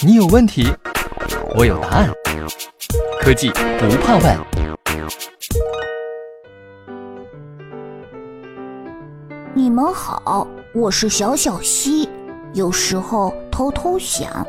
[0.00, 0.64] 你有问题，
[1.56, 2.08] 我有答案。
[3.20, 4.38] 科技不怕问。
[9.52, 12.08] 你们好，我是小小溪。
[12.54, 14.46] 有时候偷偷想，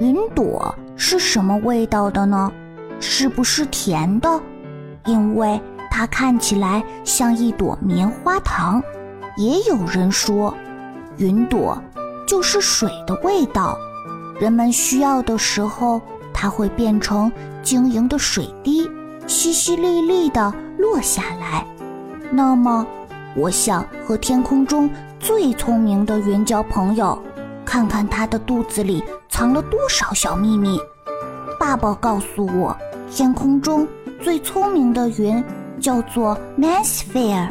[0.00, 2.50] 云朵是什么味道的呢？
[2.98, 4.28] 是不是甜的？
[5.06, 8.82] 因为它看起来像一朵棉花糖。
[9.36, 10.52] 也有人说，
[11.16, 11.80] 云朵
[12.26, 13.78] 就是水的味道。
[14.40, 16.00] 人们需要的时候，
[16.32, 17.30] 它会变成
[17.62, 18.88] 晶莹的水滴，
[19.26, 21.66] 淅淅沥沥地落下来。
[22.30, 22.86] 那么，
[23.36, 27.22] 我想和天空中最聪明的云交朋友，
[27.66, 30.80] 看看它的肚子里藏了多少小秘密。
[31.58, 32.74] 爸爸告诉我，
[33.10, 33.86] 天空中
[34.22, 35.44] 最聪明的云
[35.78, 37.50] 叫做 Mansphere。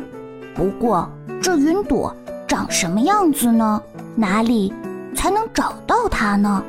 [0.55, 1.07] 不过，
[1.39, 2.11] 这云朵
[2.47, 3.79] 长什么样子呢？
[4.15, 4.73] 哪里
[5.15, 6.63] 才能找到它呢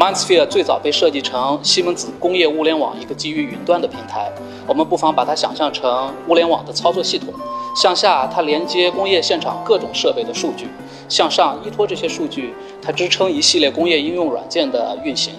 [0.00, 4.32] ？MindSphere 最早被设计成西门子工业物联网一个基于云端的平台，
[4.66, 7.28] 我们不妨把它想象成物联网的操作系统。
[7.76, 10.64] 向下，它连接工业现场各种设备的数据；
[11.06, 15.34] 向上，依托这些数据，它支撑一系列工业应用软件的运行。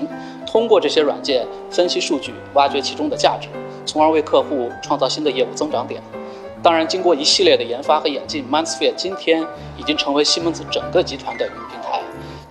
[0.46, 3.48] 通过这些软件分析数据，挖掘其中的价值，
[3.84, 6.00] 从而为客户创造新的业务增长点。
[6.62, 9.44] 当然，经过一系列的研发和演进，MindSphere 今天
[9.76, 11.81] 已经成为西门子整个集团的云平台。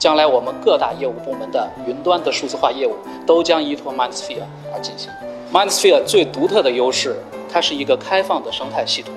[0.01, 5.11] 将来我们各大业务部门的云端的数字化业务都将依托 MindSphere 而进行。
[5.53, 7.15] MindSphere 最独特的优势，
[7.53, 9.13] 它是一个开放的生态系统。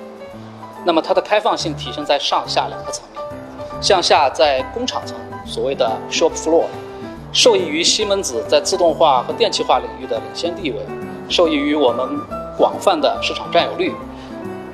[0.84, 3.24] 那么它的开放性体现在上下两个层面。
[3.80, 6.66] 向下在工厂层，所谓的 shop floor，
[7.32, 10.76] 受益于西门子在自动化和电气化领域的领先地位，
[11.30, 12.06] 受益于我们
[12.58, 13.94] 广泛的市场占有率，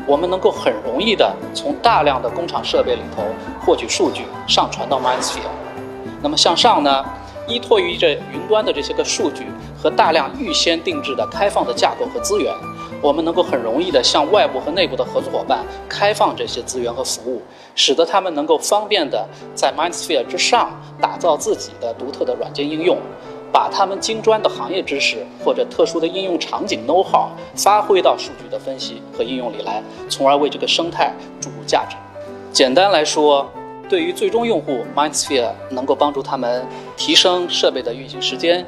[0.09, 3.23] 我们能够很容易的从大量的工厂设备里头
[3.65, 5.70] 获取数据，上传到 MindSphere。
[6.23, 7.05] 那么向上呢，
[7.49, 12.55] 依托于这云端的这些个数据和大量预先定制的开放的架构和资源，
[13.01, 17.43] 我们能够很容易的向外部和内部的合作伙伴开放这些资源和服务，
[17.75, 20.71] 使得他们能够方便的在 MindSphere 之上
[21.01, 22.99] 打造自己的独特的软件应用，
[23.51, 31.97] 把他们精专的行业知识或者特殊的应用场景 know how 发挥到数据的分析和应用里来，从而为这个生态注入价值。
[32.53, 33.51] 简单来说。
[33.91, 36.65] 对于最终用户，MindSphere 能够帮助他们
[36.97, 38.65] 提升设备的运行时间，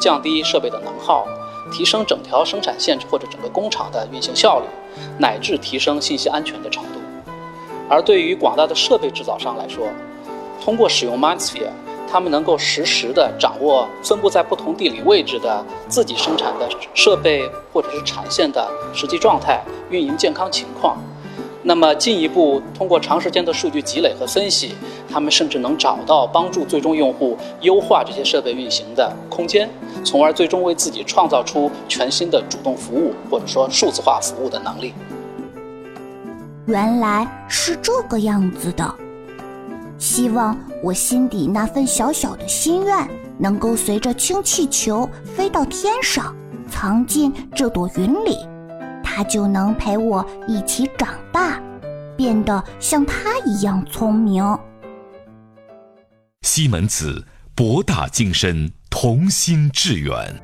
[0.00, 1.24] 降低设备的能耗，
[1.72, 4.66] 提升整条生产线或者整个工厂的运行效率，
[5.16, 6.98] 乃至提升信息安全的程度。
[7.88, 9.86] 而对于广大的设备制造商来说，
[10.60, 11.70] 通过使用 MindSphere，
[12.10, 20.98] 他们能够实时的掌握分布在不同地理位置的自己生产的设备或者是产线的实际状态、运营健康情况。
[21.66, 24.74] 那么进一步通过长时间的数据积累和分析，
[25.10, 29.66] 他们甚至能找到帮助最终用户优化这些设备运行的空间，
[30.04, 34.92] 从而最终为自己创造出全新的主动服务或者说数字化服务的能力。
[36.66, 38.94] 原来是这个样子的，
[39.96, 43.08] 希望我心底那份小小的心愿
[43.38, 46.36] 能够随着氢气球飞到天上，
[46.70, 48.36] 藏进这朵云里。
[49.14, 51.62] 他就能陪我一起长大，
[52.16, 54.42] 变得像他一样聪明。
[56.42, 60.34] 西门子，博大精深，同心致远。